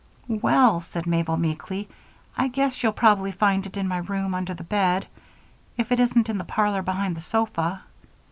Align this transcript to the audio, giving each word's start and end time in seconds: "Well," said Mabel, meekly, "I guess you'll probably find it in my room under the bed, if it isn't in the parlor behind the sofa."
"Well," 0.27 0.81
said 0.81 1.05
Mabel, 1.05 1.37
meekly, 1.37 1.87
"I 2.35 2.47
guess 2.47 2.81
you'll 2.81 2.91
probably 2.91 3.31
find 3.31 3.67
it 3.67 3.77
in 3.77 3.87
my 3.87 3.97
room 3.99 4.33
under 4.33 4.55
the 4.55 4.63
bed, 4.63 5.05
if 5.77 5.91
it 5.91 5.99
isn't 5.99 6.27
in 6.27 6.39
the 6.39 6.43
parlor 6.43 6.81
behind 6.81 7.15
the 7.15 7.21
sofa." 7.21 7.83